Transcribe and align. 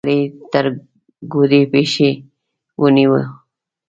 سړی 0.05 0.19
يې 0.21 0.25
تر 0.51 0.65
ګوډې 1.33 1.61
پښې 1.71 2.09
ونيو. 2.81 3.17